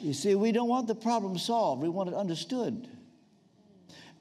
[0.00, 2.88] You see, we don't want the problem solved, we want it understood.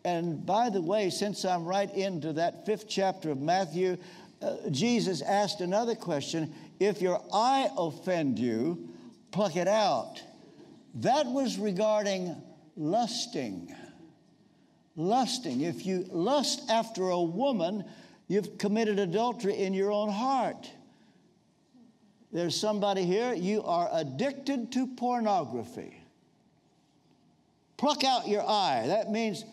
[0.04, 3.95] And by the way, since I'm right into that fifth chapter of Matthew,
[4.41, 8.89] uh, Jesus asked another question If your eye offend you,
[9.32, 10.21] pluck it out.
[10.95, 12.36] That was regarding
[12.75, 13.73] lusting.
[14.95, 15.62] Lusting.
[15.62, 17.86] If you lust after a woman,
[18.27, 20.69] you've committed adultery in your own heart.
[22.31, 25.97] There's somebody here, you are addicted to pornography.
[27.77, 28.84] Pluck out your eye.
[28.88, 29.43] That means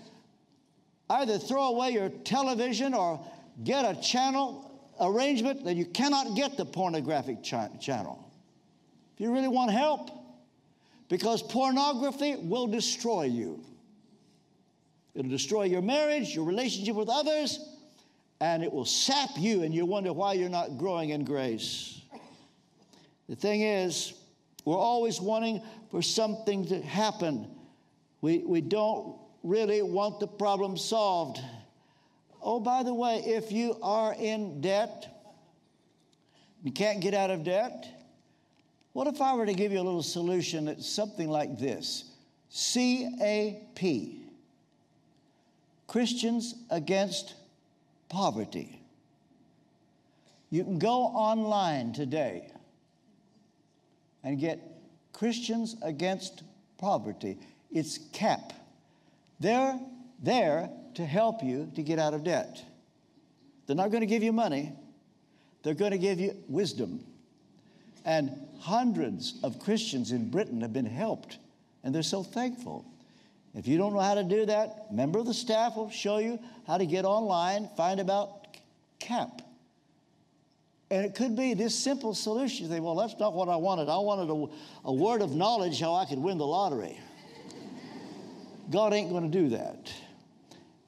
[1.11, 3.25] either throw away your television or
[3.65, 4.65] get a channel
[5.01, 8.31] arrangement that you cannot get the pornographic channel.
[9.15, 10.11] If you really want help,
[11.09, 13.61] because pornography will destroy you.
[15.15, 17.59] It'll destroy your marriage, your relationship with others,
[18.41, 22.01] and it will sap you, and you wonder why you're not growing in grace.
[23.29, 24.15] The thing is,
[24.65, 27.49] we're always wanting for something to happen.
[28.21, 31.41] We, we don't really want the problem solved.
[32.41, 35.09] Oh, by the way, if you are in debt,
[36.63, 37.87] you can't get out of debt,
[38.93, 42.05] what if I were to give you a little solution that's something like this
[42.51, 43.85] CAP
[45.87, 47.35] Christians Against
[48.09, 48.81] Poverty?
[50.51, 52.51] You can go online today
[54.25, 54.61] and get
[55.13, 56.43] Christians Against
[56.79, 57.39] Poverty.
[57.71, 58.53] It's CAP.
[59.41, 59.79] They're
[60.23, 62.65] there to help you to get out of debt.
[63.67, 64.73] They're not going to give you money,
[65.63, 67.05] they're going to give you wisdom.
[68.05, 71.39] And hundreds of Christians in Britain have been helped,
[71.85, 72.85] and they're so thankful.
[73.55, 76.19] If you don't know how to do that, a member of the staff will show
[76.19, 78.57] you how to get online, find about
[79.01, 79.43] CAP.
[80.91, 82.65] And it could be this simple solution.
[82.65, 83.89] You think, well, that's not what I wanted.
[83.89, 86.99] I wanted a, a word of knowledge how I could win the lottery.
[88.71, 89.93] God ain't going to do that.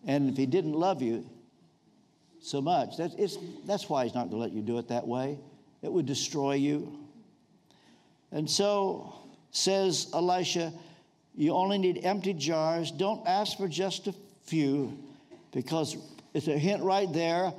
[0.07, 1.27] And if He didn't love you
[2.41, 5.39] so much, that's, that's why He's not going to let you do it that way.
[5.83, 7.00] It would destroy you.
[8.33, 9.15] And so
[9.51, 10.73] says Elisha,
[11.35, 12.91] you only need empty jars.
[12.91, 14.15] Don't ask for just a
[14.45, 14.99] few,
[15.53, 15.97] because
[16.35, 17.53] it's a hint right there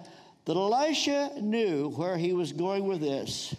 [0.46, 3.56] that Elisha knew where he was going with this.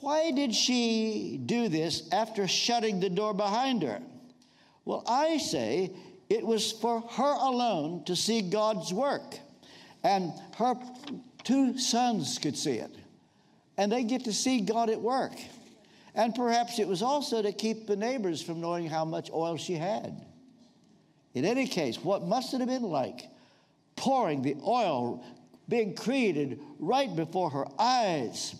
[0.00, 4.00] Why did she do this after shutting the door behind her?
[4.84, 5.92] Well, I say
[6.30, 9.38] it was for her alone to see God's work.
[10.02, 10.74] And her
[11.44, 12.90] two sons could see it.
[13.80, 15.32] And they get to see God at work.
[16.14, 19.72] And perhaps it was also to keep the neighbors from knowing how much oil she
[19.72, 20.22] had.
[21.32, 23.22] In any case, what must it have been like
[23.96, 25.24] pouring the oil
[25.66, 28.54] being created right before her eyes?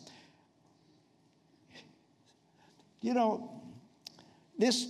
[3.03, 3.61] You know,
[4.59, 4.87] this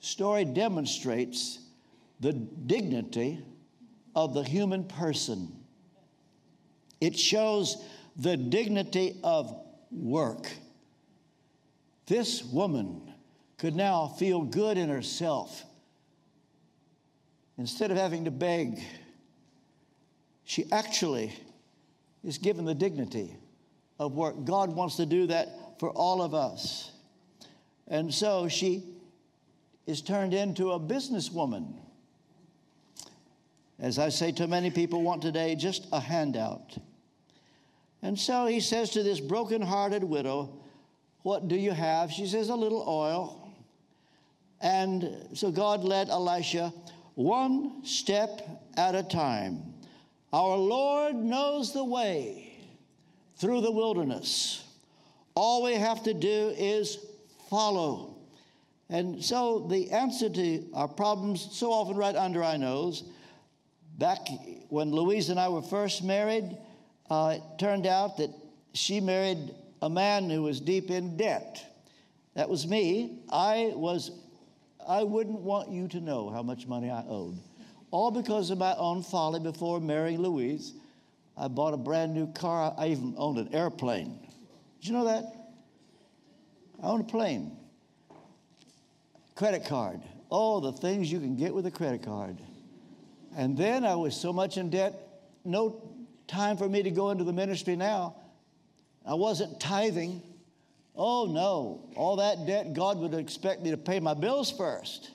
[0.00, 1.60] story demonstrates
[2.18, 3.38] the dignity
[4.16, 5.54] of the human person.
[7.00, 7.84] It shows
[8.16, 9.54] the dignity of
[9.90, 10.50] work.
[12.06, 13.12] This woman
[13.58, 15.64] could now feel good in herself.
[17.56, 18.80] Instead of having to beg,
[20.44, 21.32] she actually
[22.22, 23.36] is given the dignity
[23.98, 24.44] of work.
[24.44, 26.90] God wants to do that for all of us.
[27.86, 28.84] And so she
[29.86, 31.74] is turned into a businesswoman.
[33.78, 36.76] As I say to many people want today, just a handout.
[38.04, 40.60] And so he says to this broken-hearted widow,
[41.22, 42.12] what do you have?
[42.12, 43.50] She says, A little oil.
[44.60, 46.70] And so God led Elisha
[47.14, 48.42] one step
[48.76, 49.62] at a time.
[50.34, 52.68] Our Lord knows the way
[53.38, 54.62] through the wilderness.
[55.34, 56.98] All we have to do is
[57.48, 58.16] follow.
[58.90, 63.02] And so the answer to our problems, so often right under our nose,
[63.96, 64.28] back
[64.68, 66.58] when Louise and I were first married,
[67.10, 68.30] uh, it turned out that
[68.72, 71.64] she married a man who was deep in debt.
[72.34, 73.20] That was me.
[73.30, 74.10] I was
[74.86, 77.38] I wouldn't want you to know how much money I owed.
[77.90, 80.74] All because of my own folly before marrying Louise.
[81.36, 82.74] I bought a brand new car.
[82.76, 84.18] I even owned an airplane.
[84.80, 85.24] Did you know that?
[86.82, 87.56] I owned a plane.
[89.34, 90.00] Credit card.
[90.28, 92.38] All the things you can get with a credit card.
[93.36, 94.94] And then I was so much in debt,
[95.44, 95.70] no
[96.26, 98.16] time for me to go into the ministry now.
[99.06, 100.22] I wasn't tithing.
[100.96, 101.90] Oh, no.
[101.96, 105.10] All that debt, God would expect me to pay my bills first.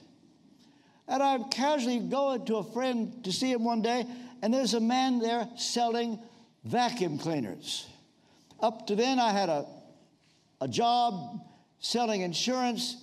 [1.08, 4.06] And I'm casually going to a friend to see him one day,
[4.42, 6.20] and there's a man there selling
[6.64, 7.88] vacuum cleaners.
[8.60, 9.66] Up to then, I had a,
[10.62, 11.42] a job
[11.80, 12.98] selling insurance,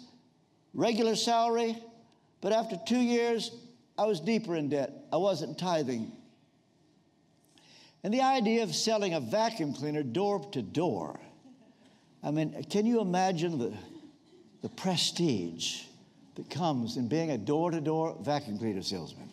[0.73, 1.77] regular salary,
[2.41, 3.51] but after two years,
[3.99, 4.93] I was deeper in debt.
[5.13, 6.13] I wasn't tithing.
[8.03, 11.18] And the idea of selling a vacuum cleaner door to door,
[12.22, 13.72] I mean, can you imagine the,
[14.62, 15.82] the prestige
[16.36, 19.30] that comes in being a door to door vacuum cleaner salesman?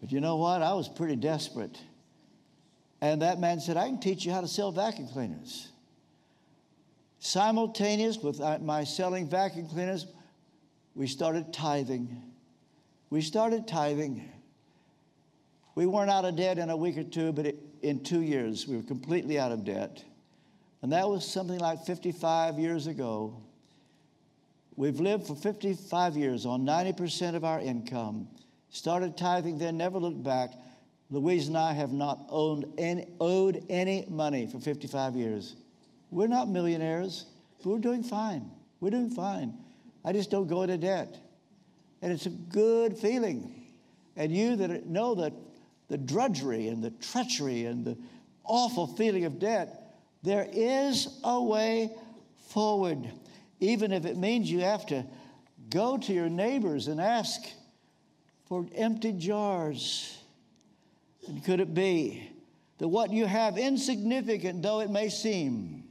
[0.00, 0.62] But you know what?
[0.62, 1.78] I was pretty desperate.
[3.00, 5.68] And that man said, I can teach you how to sell vacuum cleaners.
[7.18, 10.06] Simultaneous with uh, my selling vacuum cleaners,
[10.94, 12.22] we started tithing.
[13.10, 14.28] We started tithing.
[15.76, 18.66] We weren't out of debt in a week or two, but it, in two years,
[18.66, 20.02] we were completely out of debt.
[20.82, 23.42] And that was something like 55 years ago.
[24.74, 28.26] We've lived for 55 years on 90% of our income.
[28.70, 30.50] Started tithing then, never looked back.
[31.10, 35.56] Louise and I have not owned any, owed any money for 55 years.
[36.10, 37.26] We're not millionaires,
[37.62, 38.50] but we're doing fine.
[38.80, 39.54] We're doing fine.
[40.04, 41.18] I just don't go into debt.
[42.00, 43.52] And it's a good feeling.
[44.16, 45.32] And you that know that
[45.88, 47.96] the drudgery and the treachery and the
[48.44, 51.90] awful feeling of debt, there is a way
[52.48, 53.08] forward,
[53.60, 55.04] even if it means you have to
[55.70, 57.40] go to your neighbors and ask
[58.46, 60.18] for empty jars.
[61.28, 62.30] And could it be
[62.78, 65.84] that what you have, insignificant though it may seem,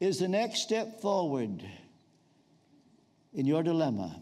[0.00, 1.62] is the next step forward
[3.32, 4.20] in your dilemma?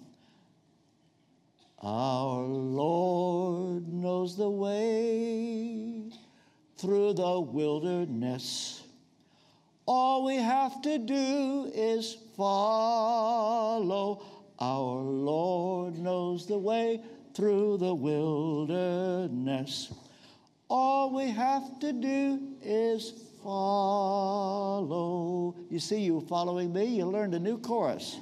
[1.83, 6.11] Our Lord knows the way
[6.77, 8.83] through the wilderness.
[9.87, 14.23] All we have to do is follow.
[14.59, 17.01] Our Lord knows the way
[17.35, 19.91] through the wilderness.
[20.69, 24.91] All we have to do is follow.
[25.71, 28.19] You see, you following me, you learned a new chorus.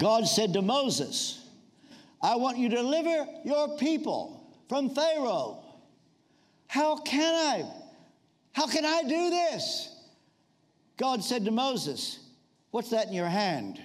[0.00, 1.46] God said to Moses,
[2.22, 5.62] I want you to deliver your people from Pharaoh.
[6.66, 7.64] How can I?
[8.52, 9.94] How can I do this?
[10.96, 12.18] God said to Moses,
[12.70, 13.78] What's that in your hand?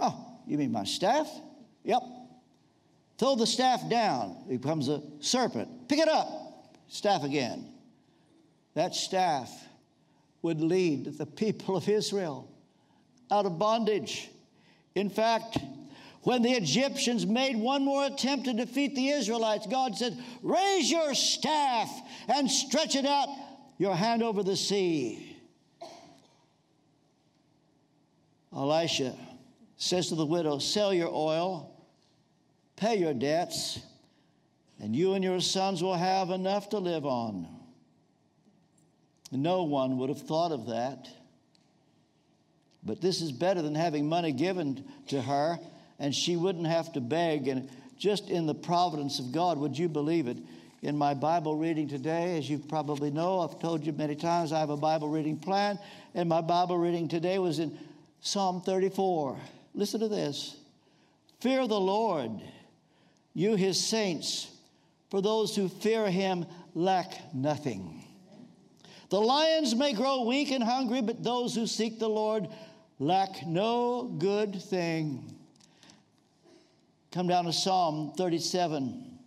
[0.00, 1.28] Oh, you mean my staff?
[1.84, 2.02] Yep.
[3.18, 4.44] Throw the staff down.
[4.48, 5.88] It becomes a serpent.
[5.88, 6.74] Pick it up.
[6.88, 7.66] Staff again.
[8.74, 9.50] That staff
[10.40, 12.48] would lead the people of Israel
[13.30, 14.30] out of bondage.
[14.98, 15.58] In fact,
[16.22, 21.14] when the Egyptians made one more attempt to defeat the Israelites, God said, Raise your
[21.14, 21.88] staff
[22.26, 23.28] and stretch it out,
[23.78, 25.36] your hand over the sea.
[28.52, 29.14] Elisha
[29.76, 31.70] says to the widow, Sell your oil,
[32.74, 33.78] pay your debts,
[34.80, 37.46] and you and your sons will have enough to live on.
[39.30, 41.08] No one would have thought of that.
[42.88, 45.58] But this is better than having money given to her,
[45.98, 47.46] and she wouldn't have to beg.
[47.46, 47.68] And
[47.98, 50.38] just in the providence of God, would you believe it?
[50.80, 54.60] In my Bible reading today, as you probably know, I've told you many times I
[54.60, 55.78] have a Bible reading plan,
[56.14, 57.76] and my Bible reading today was in
[58.20, 59.36] Psalm 34.
[59.74, 60.56] Listen to this
[61.40, 62.30] Fear the Lord,
[63.34, 64.48] you his saints,
[65.10, 68.02] for those who fear him lack nothing.
[69.10, 72.48] The lions may grow weak and hungry, but those who seek the Lord
[72.98, 75.34] lack no good thing.
[77.12, 79.18] Come down to Psalm 37.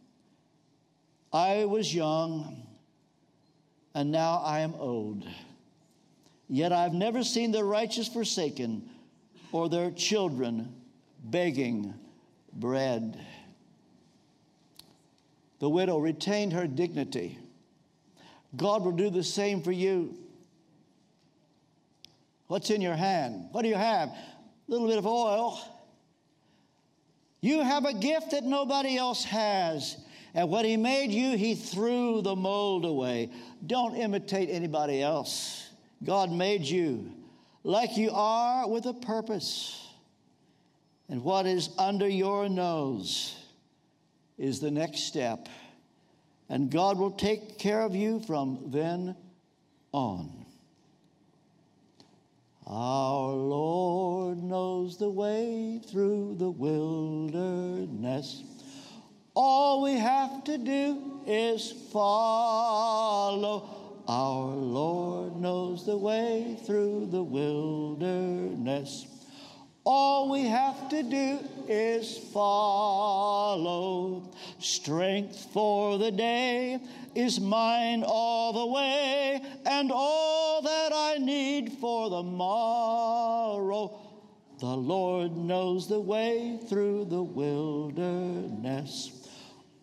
[1.34, 2.67] I was young,
[3.95, 5.24] and now I am old.
[6.49, 8.89] Yet I've never seen the righteous forsaken
[9.51, 10.76] or their children
[11.24, 11.93] begging
[12.53, 13.17] bread.
[15.59, 17.38] The widow retained her dignity.
[18.55, 20.17] God will do the same for you.
[22.51, 23.47] What's in your hand?
[23.53, 24.09] What do you have?
[24.09, 24.17] A
[24.67, 25.57] little bit of oil.
[27.39, 29.95] You have a gift that nobody else has.
[30.33, 33.29] And when He made you, He threw the mold away.
[33.65, 35.69] Don't imitate anybody else.
[36.03, 37.13] God made you
[37.63, 39.87] like you are with a purpose.
[41.07, 43.33] And what is under your nose
[44.37, 45.47] is the next step.
[46.49, 49.15] And God will take care of you from then
[49.93, 50.40] on.
[52.68, 58.43] Our Lord knows the way through the wilderness.
[59.36, 69.05] All we have to do is follow our Lord knows the way through the wilderness.
[69.86, 74.32] All we have to do is follow.
[74.59, 76.80] Strength for the day
[77.16, 83.99] is mine all the way, and all that I need for the morrow.
[84.59, 89.12] The Lord knows the way through the wilderness.